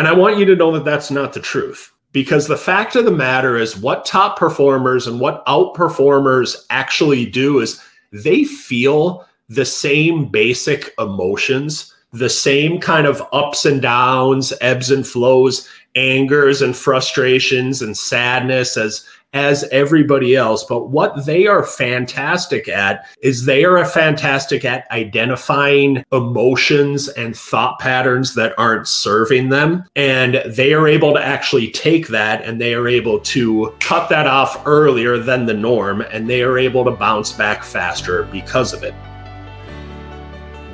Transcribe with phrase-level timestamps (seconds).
[0.00, 3.04] And I want you to know that that's not the truth because the fact of
[3.04, 7.78] the matter is what top performers and what outperformers actually do is
[8.10, 15.06] they feel the same basic emotions, the same kind of ups and downs, ebbs and
[15.06, 20.64] flows, angers and frustrations and sadness as as everybody else.
[20.64, 27.78] But what they are fantastic at is they are fantastic at identifying emotions and thought
[27.78, 29.84] patterns that aren't serving them.
[29.94, 34.26] And they are able to actually take that and they are able to cut that
[34.26, 36.00] off earlier than the norm.
[36.00, 38.94] And they are able to bounce back faster because of it.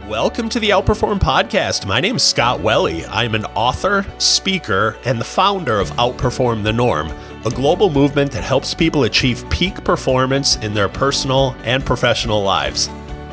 [0.09, 1.85] Welcome to the Outperform Podcast.
[1.85, 2.87] My name is Scott Welle.
[3.11, 7.09] I'm an author, speaker, and the founder of Outperform the Norm
[7.47, 12.89] a global movement that helps people achieve peak performance in their personal and professional lives.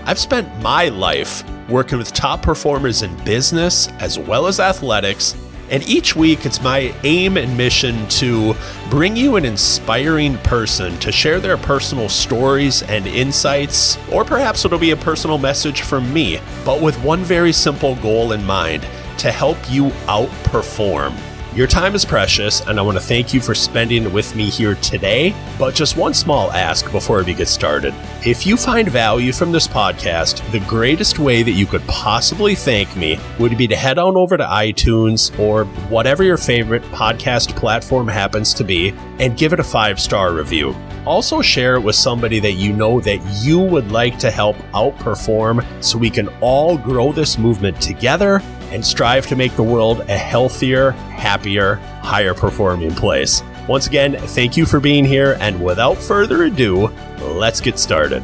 [0.05, 5.35] I've spent my life working with top performers in business as well as athletics,
[5.71, 8.53] and each week it's my aim and mission to
[8.91, 14.77] bring you an inspiring person to share their personal stories and insights, or perhaps it'll
[14.77, 18.85] be a personal message from me, but with one very simple goal in mind
[19.17, 21.17] to help you outperform.
[21.55, 24.49] Your time is precious, and I want to thank you for spending it with me
[24.49, 25.35] here today.
[25.59, 27.93] But just one small ask before we get started.
[28.25, 32.95] If you find value from this podcast, the greatest way that you could possibly thank
[32.95, 38.07] me would be to head on over to iTunes or whatever your favorite podcast platform
[38.07, 40.75] happens to be and give it a five star review.
[41.05, 45.63] Also, share it with somebody that you know that you would like to help outperform
[45.83, 48.41] so we can all grow this movement together
[48.73, 53.43] and strive to make the world a healthier, happier, higher performing place.
[53.69, 56.87] Once again, thank you for being here, and without further ado,
[57.21, 58.23] let's get started.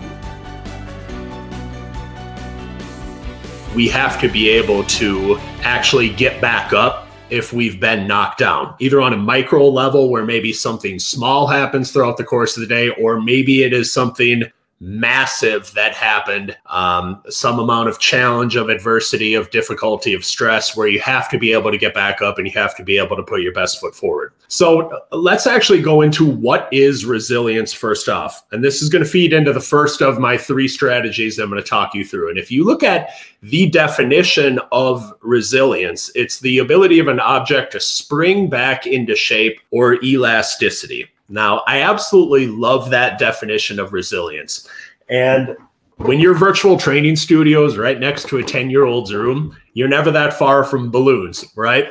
[3.75, 8.73] We have to be able to actually get back up if we've been knocked down,
[8.79, 12.67] either on a micro level where maybe something small happens throughout the course of the
[12.67, 14.43] day, or maybe it is something
[14.79, 16.55] massive that happened.
[16.67, 21.37] Um, some amount of challenge of adversity of difficulty of stress where you have to
[21.37, 23.53] be able to get back up and you have to be able to put your
[23.53, 24.33] best foot forward.
[24.47, 28.45] So uh, let's actually go into what is resilience first off.
[28.51, 31.61] And this is going to feed into the first of my three strategies i'm going
[31.61, 32.29] to talk you through.
[32.29, 33.09] And if you look at
[33.41, 39.59] the definition of resilience it's the ability of an object to spring back into shape
[39.71, 44.67] or elasticity now, I absolutely love that definition of resilience.
[45.09, 45.55] And
[45.97, 49.87] when your virtual training studio is right next to a 10 year old's room, you're
[49.87, 51.89] never that far from balloons, right?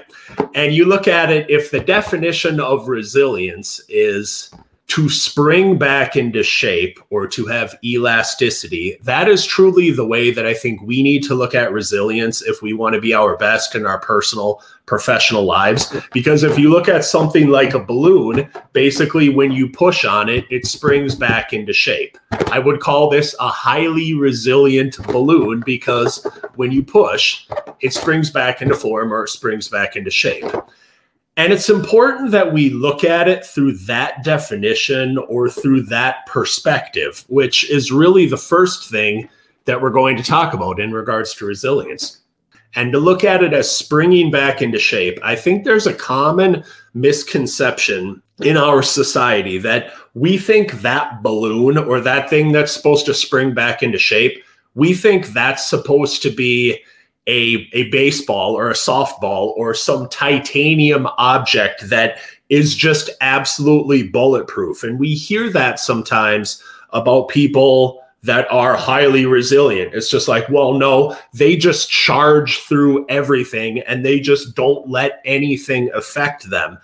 [0.54, 4.50] And you look at it, if the definition of resilience is
[4.88, 10.46] to spring back into shape or to have elasticity, that is truly the way that
[10.46, 13.74] I think we need to look at resilience if we want to be our best
[13.74, 15.94] in our personal, professional lives.
[16.14, 20.46] Because if you look at something like a balloon, basically when you push on it,
[20.50, 22.16] it springs back into shape.
[22.50, 27.46] I would call this a highly resilient balloon because when you push,
[27.80, 30.46] it springs back into form or it springs back into shape.
[31.38, 37.24] And it's important that we look at it through that definition or through that perspective,
[37.28, 39.28] which is really the first thing
[39.64, 42.22] that we're going to talk about in regards to resilience.
[42.74, 46.64] And to look at it as springing back into shape, I think there's a common
[46.92, 53.14] misconception in our society that we think that balloon or that thing that's supposed to
[53.14, 54.42] spring back into shape,
[54.74, 56.82] we think that's supposed to be
[57.28, 62.18] a, a baseball or a softball or some titanium object that
[62.48, 64.82] is just absolutely bulletproof.
[64.82, 69.94] And we hear that sometimes about people that are highly resilient.
[69.94, 75.20] It's just like, well, no, they just charge through everything and they just don't let
[75.24, 76.78] anything affect them.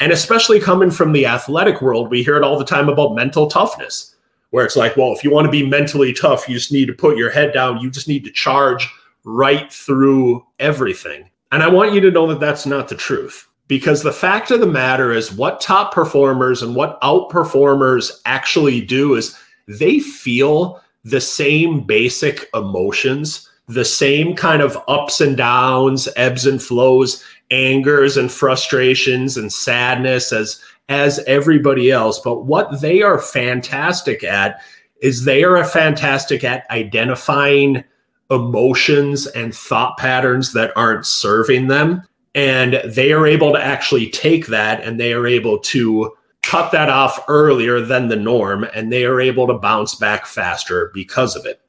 [0.00, 3.46] And especially coming from the athletic world, we hear it all the time about mental
[3.46, 4.14] toughness,
[4.50, 6.92] where it's like, well, if you want to be mentally tough, you just need to
[6.92, 8.90] put your head down, you just need to charge
[9.24, 11.28] right through everything.
[11.52, 14.60] And I want you to know that that's not the truth because the fact of
[14.60, 21.20] the matter is what top performers and what outperformers actually do is they feel the
[21.20, 28.30] same basic emotions, the same kind of ups and downs, ebbs and flows, angers and
[28.30, 34.60] frustrations and sadness as as everybody else, but what they are fantastic at
[35.00, 37.82] is they are fantastic at identifying
[38.30, 42.02] emotions and thought patterns that aren't serving them.
[42.34, 46.12] And they are able to actually take that and they are able to
[46.42, 50.90] cut that off earlier than the norm and they are able to bounce back faster
[50.92, 51.60] because of it.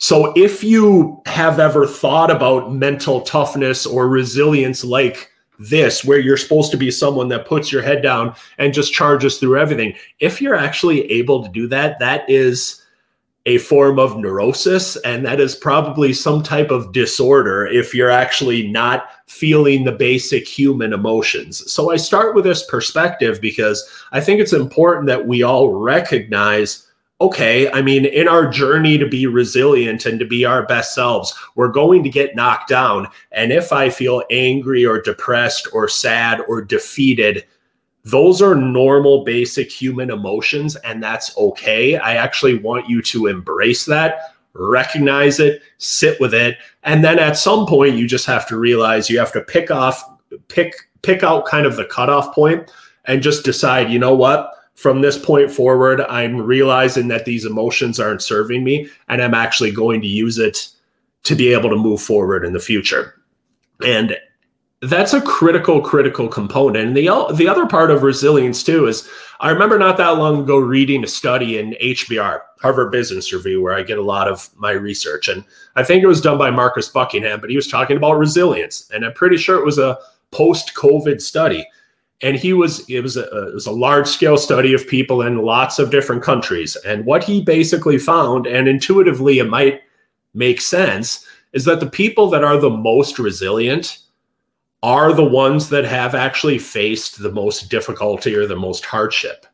[0.00, 6.36] So, if you have ever thought about mental toughness or resilience like this where you're
[6.36, 9.94] supposed to be someone that puts your head down and just charges through everything.
[10.20, 12.82] If you're actually able to do that, that is
[13.46, 18.68] a form of neurosis and that is probably some type of disorder if you're actually
[18.68, 21.70] not feeling the basic human emotions.
[21.70, 26.84] So I start with this perspective because I think it's important that we all recognize
[27.20, 31.34] okay, I mean, in our journey to be resilient and to be our best selves,
[31.56, 33.08] we're going to get knocked down.
[33.32, 37.44] And if I feel angry or depressed or sad or defeated,
[38.10, 41.96] those are normal, basic human emotions, and that's okay.
[41.96, 47.36] I actually want you to embrace that, recognize it, sit with it, and then at
[47.36, 50.02] some point, you just have to realize you have to pick off,
[50.48, 52.70] pick, pick out kind of the cutoff point,
[53.04, 54.54] and just decide, you know what?
[54.78, 59.72] from this point forward, I'm realizing that these emotions aren't serving me, and I'm actually
[59.72, 60.68] going to use it
[61.24, 63.20] to be able to move forward in the future.
[63.84, 64.16] And
[64.82, 66.88] that's a critical, critical component.
[66.88, 69.08] And the the other part of resilience too is
[69.40, 73.74] I remember not that long ago reading a study in HBR, Harvard Business Review, where
[73.74, 75.44] I get a lot of my research, and
[75.74, 79.04] I think it was done by Marcus Buckingham, but he was talking about resilience, and
[79.04, 79.98] I'm pretty sure it was a
[80.30, 81.66] post-COVID study.
[82.20, 85.38] And he was it was a it was a large scale study of people in
[85.38, 86.76] lots of different countries.
[86.76, 89.82] And what he basically found and intuitively it might
[90.34, 93.98] make sense is that the people that are the most resilient
[94.82, 99.46] are the ones that have actually faced the most difficulty or the most hardship.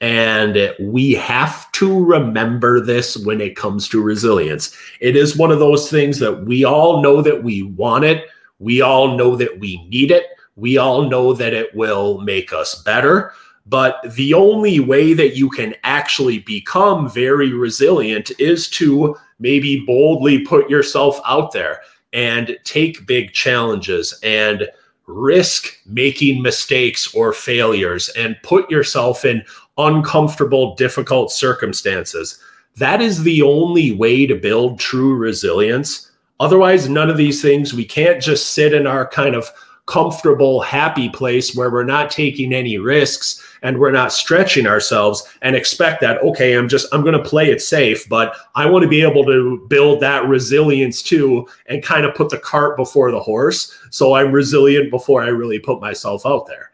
[0.00, 4.76] And we have to remember this when it comes to resilience.
[5.00, 8.26] It is one of those things that we all know that we want it.
[8.58, 10.26] We all know that we need it.
[10.56, 13.32] We all know that it will make us better.
[13.66, 20.40] But the only way that you can actually become very resilient is to maybe boldly
[20.40, 21.80] put yourself out there
[22.12, 24.68] and take big challenges and
[25.06, 29.44] risk making mistakes or failures and put yourself in
[29.78, 32.38] uncomfortable, difficult circumstances.
[32.76, 36.10] That is the only way to build true resilience.
[36.40, 39.50] Otherwise, none of these things, we can't just sit in our kind of
[39.86, 45.56] comfortable, happy place where we're not taking any risks and we're not stretching ourselves and
[45.56, 48.88] expect that, okay, I'm just, I'm going to play it safe, but I want to
[48.88, 53.20] be able to build that resilience too and kind of put the cart before the
[53.20, 53.76] horse.
[53.90, 56.70] So I'm resilient before I really put myself out there.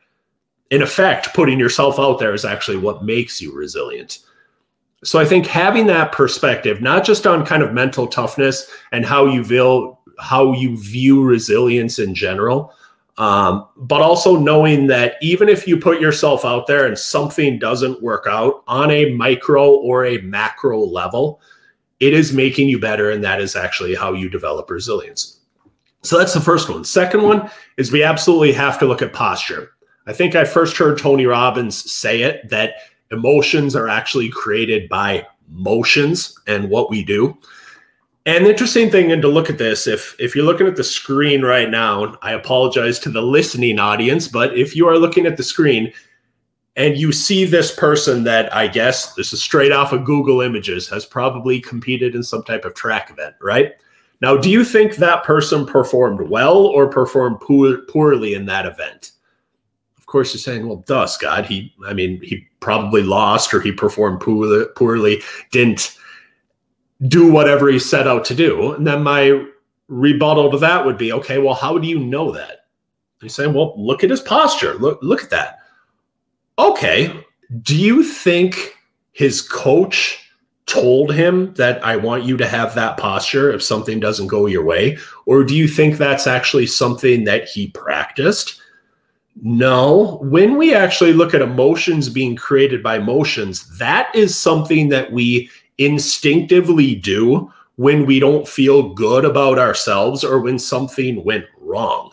[0.71, 4.19] In effect, putting yourself out there is actually what makes you resilient.
[5.03, 9.27] So I think having that perspective, not just on kind of mental toughness and how
[9.27, 12.75] you feel, how you view resilience in general,
[13.19, 18.01] um, but also knowing that even if you put yourself out there and something doesn't
[18.01, 21.41] work out on a micro or a macro level,
[21.99, 23.11] it is making you better.
[23.11, 25.41] And that is actually how you develop resilience.
[26.03, 26.85] So that's the first one.
[26.85, 29.73] Second one is we absolutely have to look at posture.
[30.07, 32.75] I think I first heard Tony Robbins say it that
[33.11, 37.37] emotions are actually created by motions and what we do.
[38.29, 40.85] And the interesting thing, and to look at this, if if you're looking at the
[40.85, 45.39] screen right now, I apologize to the listening audience, but if you are looking at
[45.39, 45.95] the screen
[46.77, 50.91] and you see this person that I guess this is straight off of Google Images
[50.91, 53.73] has probably competed in some type of track event, right?
[54.21, 59.13] Now, do you think that person performed well or performed poor, poorly in that event?
[59.97, 61.47] Of course, you're saying, well, duh, Scott.
[61.47, 65.98] He, I mean, he probably lost or he performed poorly, poorly didn't
[67.07, 68.73] do whatever he set out to do.
[68.73, 69.45] And then my
[69.89, 72.67] rebuttal to that would be, okay, well, how do you know that?
[73.21, 74.75] He's saying, well, look at his posture.
[74.75, 75.59] Look, look at that.
[76.59, 77.25] Okay.
[77.63, 78.77] Do you think
[79.13, 80.25] his coach
[80.67, 84.65] told him that I want you to have that posture if something doesn't go your
[84.65, 84.99] way?
[85.25, 88.61] Or do you think that's actually something that he practiced?
[89.41, 90.19] No.
[90.23, 95.49] When we actually look at emotions being created by motions, that is something that we
[95.79, 102.11] instinctively do when we don't feel good about ourselves or when something went wrong.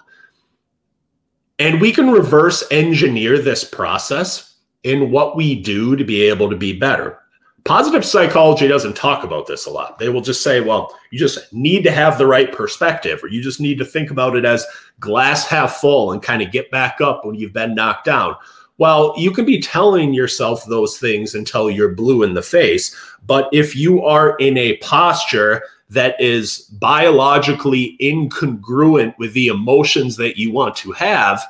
[1.57, 6.55] And we can reverse engineer this process in what we do to be able to
[6.55, 7.19] be better.
[7.63, 9.97] Positive psychology doesn't talk about this a lot.
[9.97, 13.41] They will just say, well, you just need to have the right perspective, or you
[13.41, 14.63] just need to think about it as
[14.99, 18.35] glass half full and kind of get back up when you've been knocked down.
[18.77, 22.95] Well, you can be telling yourself those things until you're blue in the face.
[23.25, 30.37] But if you are in a posture that is biologically incongruent with the emotions that
[30.37, 31.43] you want to have,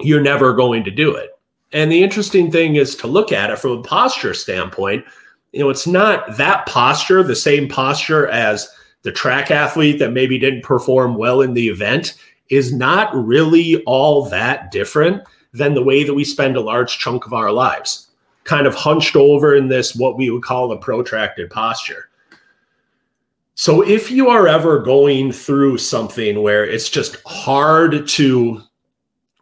[0.00, 1.30] you're never going to do it.
[1.72, 5.04] And the interesting thing is to look at it from a posture standpoint.
[5.52, 8.68] You know, it's not that posture, the same posture as
[9.02, 12.14] the track athlete that maybe didn't perform well in the event
[12.48, 15.22] is not really all that different
[15.52, 18.08] than the way that we spend a large chunk of our lives,
[18.44, 22.08] kind of hunched over in this, what we would call a protracted posture.
[23.54, 28.62] So if you are ever going through something where it's just hard to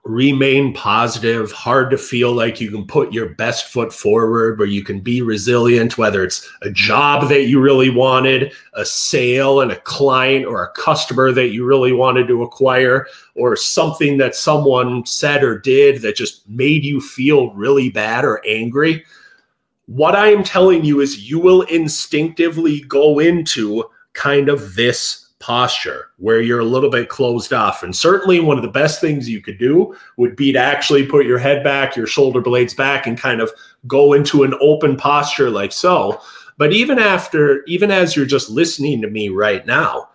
[0.04, 4.82] remain positive, hard to feel like you can put your best foot forward, where you
[4.82, 9.80] can be resilient, whether it's a job that you really wanted, a sale and a
[9.80, 15.44] client or a customer that you really wanted to acquire, or something that someone said
[15.44, 19.04] or did that just made you feel really bad or angry.
[19.86, 26.10] What I am telling you is you will instinctively go into kind of this posture
[26.18, 27.82] where you're a little bit closed off.
[27.82, 31.26] And certainly one of the best things you could do would be to actually put
[31.26, 33.50] your head back, your shoulder blades back, and kind of
[33.86, 36.20] go into an open posture like so.
[36.58, 40.10] But even after, even as you're just listening to me right now,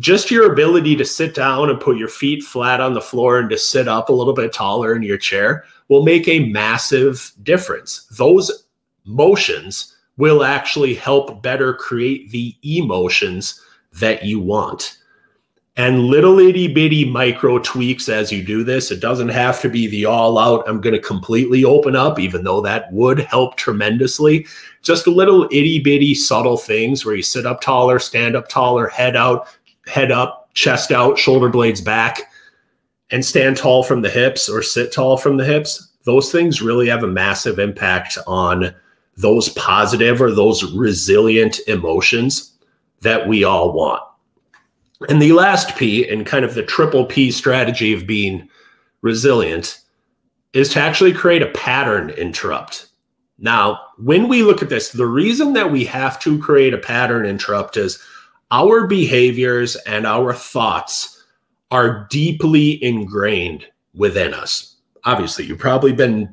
[0.00, 3.50] just your ability to sit down and put your feet flat on the floor and
[3.50, 8.06] to sit up a little bit taller in your chair will make a massive difference.
[8.16, 8.66] Those
[9.04, 13.60] motions will actually help better create the emotions
[13.94, 14.98] that you want.
[15.76, 18.92] And little itty bitty micro tweaks as you do this.
[18.92, 22.44] It doesn't have to be the all out, I'm going to completely open up, even
[22.44, 24.46] though that would help tremendously.
[24.82, 29.16] Just little itty bitty subtle things where you sit up taller, stand up taller, head
[29.16, 29.48] out,
[29.88, 32.20] head up, chest out, shoulder blades back,
[33.10, 35.90] and stand tall from the hips or sit tall from the hips.
[36.04, 38.72] Those things really have a massive impact on
[39.16, 42.53] those positive or those resilient emotions
[43.04, 44.02] that we all want.
[45.08, 48.48] And the last P, and kind of the triple P strategy of being
[49.02, 49.80] resilient,
[50.52, 52.88] is to actually create a pattern interrupt.
[53.38, 57.26] Now, when we look at this, the reason that we have to create a pattern
[57.26, 58.02] interrupt is
[58.50, 61.22] our behaviors and our thoughts
[61.70, 64.76] are deeply ingrained within us.
[65.04, 66.32] Obviously, you've probably been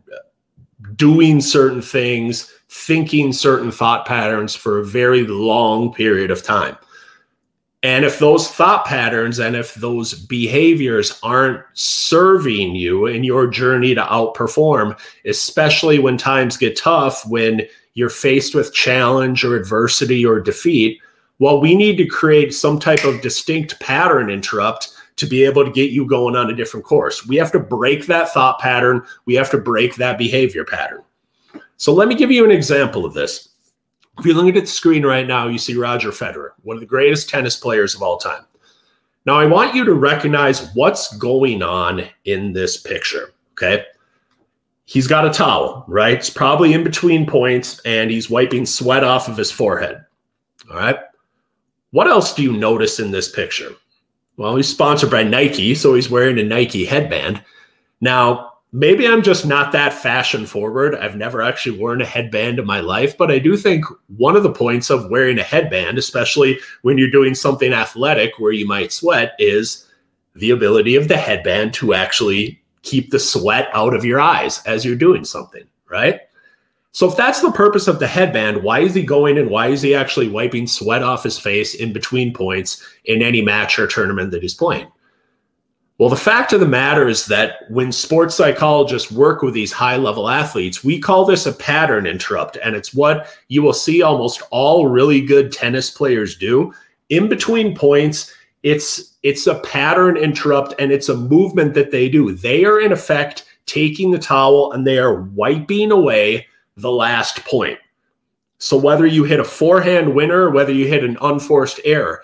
[0.95, 6.77] doing certain things, thinking certain thought patterns for a very long period of time.
[7.83, 13.93] And if those thought patterns and if those behaviors aren't serving you in your journey
[13.93, 17.63] to outperform, especially when times get tough, when
[17.95, 21.01] you're faced with challenge or adversity or defeat,
[21.39, 25.71] well, we need to create some type of distinct pattern interrupt to be able to
[25.71, 27.27] get you going on a different course.
[27.27, 31.03] We have to break that thought pattern, we have to break that behavior pattern.
[31.81, 33.49] So let me give you an example of this.
[34.19, 36.85] If you look at the screen right now, you see Roger Federer, one of the
[36.85, 38.45] greatest tennis players of all time.
[39.25, 43.33] Now, I want you to recognize what's going on in this picture.
[43.53, 43.83] Okay.
[44.85, 46.19] He's got a towel, right?
[46.19, 50.05] It's probably in between points and he's wiping sweat off of his forehead.
[50.69, 50.99] All right.
[51.89, 53.71] What else do you notice in this picture?
[54.37, 57.43] Well, he's sponsored by Nike, so he's wearing a Nike headband.
[58.01, 60.95] Now, maybe I'm just not that fashion forward.
[60.95, 63.85] I've never actually worn a headband in my life, but I do think
[64.17, 68.53] one of the points of wearing a headband, especially when you're doing something athletic where
[68.53, 69.87] you might sweat, is
[70.35, 74.85] the ability of the headband to actually keep the sweat out of your eyes as
[74.85, 76.21] you're doing something, right?
[76.93, 79.81] So if that's the purpose of the headband, why is he going and why is
[79.81, 84.31] he actually wiping sweat off his face in between points in any match or tournament
[84.31, 84.91] that he's playing?
[86.01, 89.97] Well, the fact of the matter is that when sports psychologists work with these high
[89.97, 92.57] level athletes, we call this a pattern interrupt.
[92.63, 96.73] And it's what you will see almost all really good tennis players do.
[97.09, 102.31] In between points, it's it's a pattern interrupt and it's a movement that they do.
[102.31, 107.77] They are in effect taking the towel and they are wiping away the last point.
[108.57, 112.23] So whether you hit a forehand winner, whether you hit an unforced error,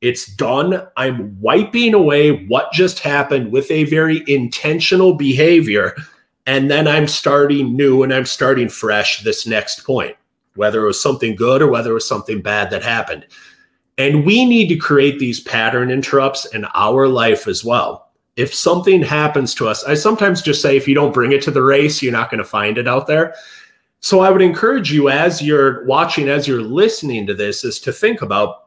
[0.00, 0.86] it's done.
[0.96, 5.96] I'm wiping away what just happened with a very intentional behavior.
[6.46, 10.16] And then I'm starting new and I'm starting fresh this next point,
[10.54, 13.26] whether it was something good or whether it was something bad that happened.
[13.98, 18.10] And we need to create these pattern interrupts in our life as well.
[18.36, 21.50] If something happens to us, I sometimes just say, if you don't bring it to
[21.50, 23.34] the race, you're not going to find it out there.
[24.00, 27.92] So I would encourage you as you're watching, as you're listening to this, is to
[27.92, 28.65] think about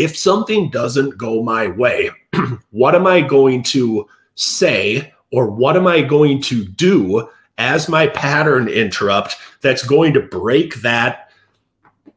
[0.00, 2.10] if something doesn't go my way,
[2.70, 8.06] what am I going to say or what am I going to do as my
[8.08, 11.30] pattern interrupt that's going to break that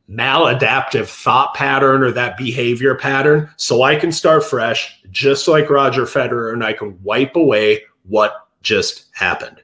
[0.10, 6.04] maladaptive thought pattern or that behavior pattern so I can start fresh, just like Roger
[6.04, 9.62] Federer, and I can wipe away what just happened.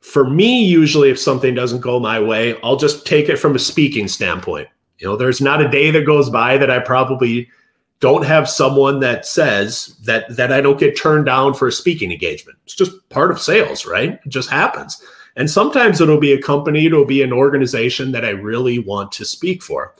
[0.00, 3.58] For me, usually, if something doesn't go my way, I'll just take it from a
[3.58, 4.68] speaking standpoint.
[5.02, 7.50] You know, there's not a day that goes by that I probably
[7.98, 12.12] don't have someone that says that that I don't get turned down for a speaking
[12.12, 12.56] engagement.
[12.64, 14.20] It's just part of sales, right?
[14.24, 15.04] It just happens.
[15.34, 19.24] And sometimes it'll be a company, it'll be an organization that I really want to
[19.24, 19.92] speak for.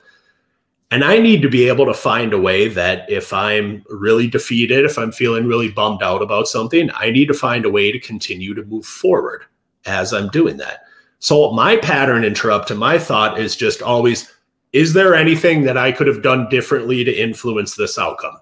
[0.93, 4.85] And I need to be able to find a way that if I'm really defeated,
[4.85, 7.99] if I'm feeling really bummed out about something, I need to find a way to
[7.99, 9.47] continue to move forward
[9.85, 10.85] as I'm doing that.
[11.19, 14.31] So my pattern interrupt to my thought is just always
[14.73, 18.39] is there anything that I could have done differently to influence this outcome?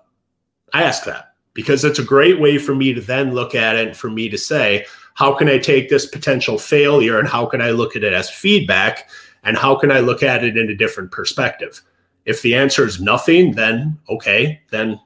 [0.72, 3.88] I ask that because it's a great way for me to then look at it
[3.88, 7.60] and for me to say, how can I take this potential failure and how can
[7.60, 9.10] I look at it as feedback
[9.42, 11.82] and how can I look at it in a different perspective?
[12.25, 15.00] If the answer is nothing, then okay, then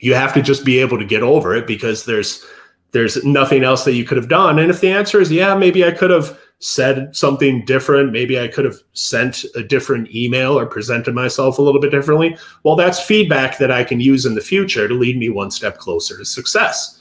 [0.00, 2.44] you have to just be able to get over it because there's
[2.90, 4.58] there's nothing else that you could have done.
[4.58, 8.12] And if the answer is yeah, maybe I could have said something different.
[8.12, 12.36] Maybe I could have sent a different email or presented myself a little bit differently.
[12.64, 15.78] Well, that's feedback that I can use in the future to lead me one step
[15.78, 16.96] closer to success.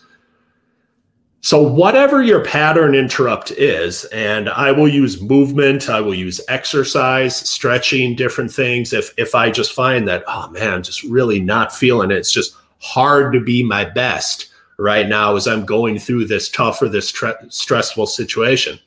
[1.41, 7.35] So, whatever your pattern interrupt is, and I will use movement, I will use exercise,
[7.35, 8.91] stretching, different things.
[8.91, 12.55] If if I just find that, oh man, just really not feeling it, it's just
[12.79, 17.11] hard to be my best right now as I'm going through this tough or this
[17.11, 18.79] tre- stressful situation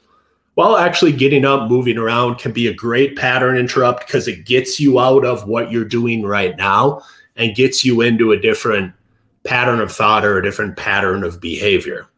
[0.60, 4.78] while actually getting up, moving around can be a great pattern interrupt because it gets
[4.78, 7.00] you out of what you're doing right now
[7.36, 8.92] and gets you into a different
[9.42, 12.10] pattern of thought or a different pattern of behavior.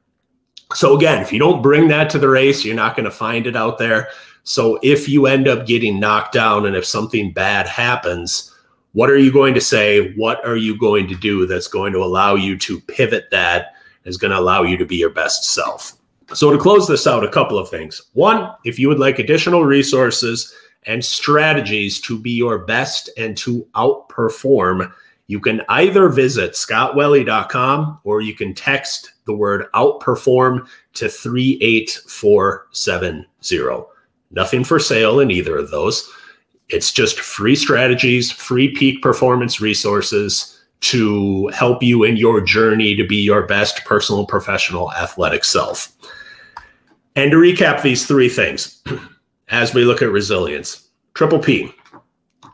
[0.75, 3.47] So, again, if you don't bring that to the race, you're not going to find
[3.47, 4.09] it out there.
[4.43, 8.53] So, if you end up getting knocked down and if something bad happens,
[8.91, 10.15] what are you going to say?
[10.15, 14.17] What are you going to do that's going to allow you to pivot that, is
[14.17, 15.97] going to allow you to be your best self?
[16.35, 18.01] So, to close this out, a couple of things.
[18.15, 23.67] One, if you would like additional resources and strategies to be your best and to
[23.75, 24.93] outperform,
[25.27, 33.87] you can either visit scottwelle.com or you can text the word outperform to 38470.
[34.31, 36.11] Nothing for sale in either of those.
[36.69, 43.07] It's just free strategies, free peak performance resources to help you in your journey to
[43.07, 45.93] be your best personal, professional, athletic self.
[47.15, 48.83] And to recap these three things
[49.49, 51.73] as we look at resilience triple P,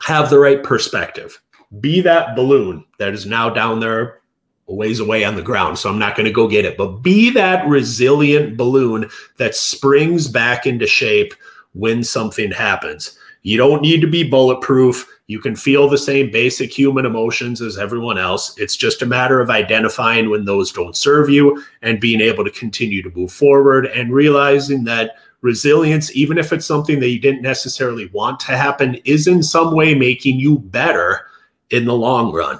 [0.02, 1.40] have the right perspective.
[1.80, 4.20] Be that balloon that is now down there
[4.68, 5.78] a ways away on the ground.
[5.78, 10.28] So I'm not going to go get it, but be that resilient balloon that springs
[10.28, 11.34] back into shape
[11.72, 13.18] when something happens.
[13.48, 15.08] You don't need to be bulletproof.
[15.26, 18.54] You can feel the same basic human emotions as everyone else.
[18.58, 22.50] It's just a matter of identifying when those don't serve you and being able to
[22.50, 27.40] continue to move forward and realizing that resilience, even if it's something that you didn't
[27.40, 31.22] necessarily want to happen, is in some way making you better
[31.70, 32.58] in the long run.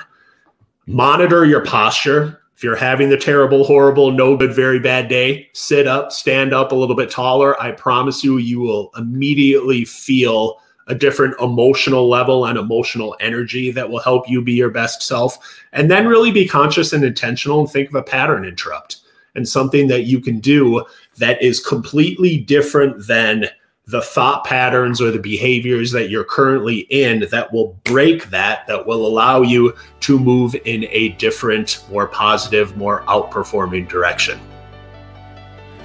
[0.87, 2.41] Monitor your posture.
[2.57, 6.73] If you're having the terrible, horrible, no good, very bad day, sit up, stand up
[6.73, 7.61] a little bit taller.
[7.61, 13.89] I promise you, you will immediately feel a different emotional level and emotional energy that
[13.89, 15.39] will help you be your best self.
[15.73, 18.97] And then really be conscious and intentional and think of a pattern interrupt
[19.35, 20.85] and something that you can do
[21.17, 23.47] that is completely different than
[23.87, 28.87] the thought patterns or the behaviors that you're currently in that will break that, that
[28.87, 34.39] will allow you to move in a different, more positive, more outperforming direction.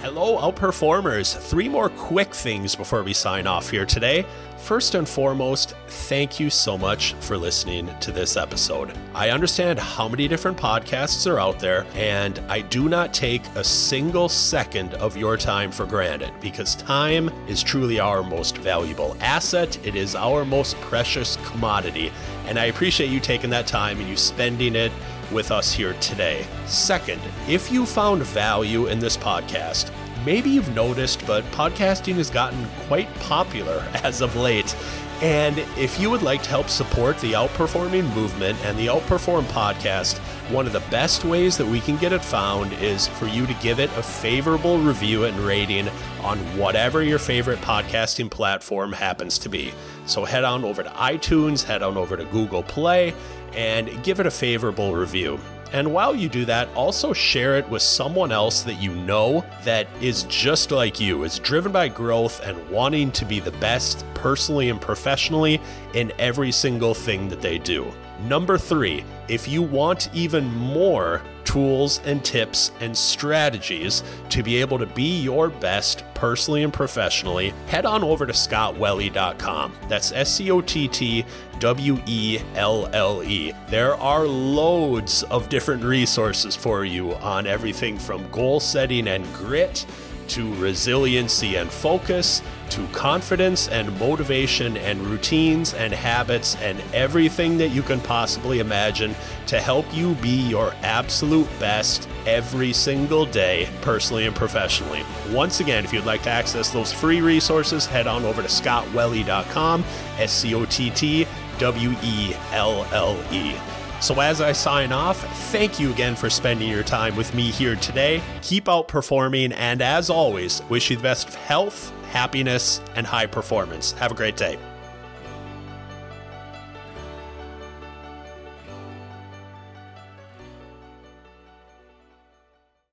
[0.01, 1.37] Hello, outperformers.
[1.37, 4.25] Three more quick things before we sign off here today.
[4.63, 8.97] First and foremost, thank you so much for listening to this episode.
[9.13, 13.63] I understand how many different podcasts are out there, and I do not take a
[13.63, 19.77] single second of your time for granted because time is truly our most valuable asset.
[19.85, 22.13] It is our most precious commodity,
[22.45, 24.93] and I appreciate you taking that time and you spending it
[25.33, 26.45] with us here today.
[26.67, 29.91] Second, if you found value in this podcast,
[30.25, 34.75] maybe you've noticed, but podcasting has gotten quite popular as of late.
[35.21, 40.17] And if you would like to help support the Outperforming movement and the Outperform podcast,
[40.51, 43.53] one of the best ways that we can get it found is for you to
[43.55, 45.87] give it a favorable review and rating
[46.21, 49.71] on whatever your favorite podcasting platform happens to be.
[50.07, 53.13] So head on over to iTunes, head on over to Google Play,
[53.55, 55.39] and give it a favorable review.
[55.73, 59.87] And while you do that, also share it with someone else that you know that
[60.01, 64.69] is just like you, is driven by growth and wanting to be the best personally
[64.69, 65.59] and professionally
[65.95, 67.91] in every single thing that they do.
[68.21, 74.79] Number three, if you want even more tools and tips and strategies to be able
[74.79, 79.73] to be your best personally and professionally, head on over to scottwelle.com.
[79.87, 81.25] That's S C O T T
[81.59, 83.53] W E L L E.
[83.69, 89.85] There are loads of different resources for you on everything from goal setting and grit
[90.29, 97.69] to resiliency and focus, to confidence and motivation and routines and habits and everything that
[97.69, 99.15] you can possibly imagine
[99.47, 105.03] to help you be your absolute best every single day, personally and professionally.
[105.31, 109.83] Once again, if you'd like to access those free resources, head on over to scottwelle.com,
[110.17, 111.27] S C O T T
[111.59, 113.55] W E L L E.
[114.01, 115.17] So, as I sign off,
[115.51, 118.21] thank you again for spending your time with me here today.
[118.41, 123.93] Keep outperforming, and as always, wish you the best of health, happiness, and high performance.
[123.93, 124.57] Have a great day.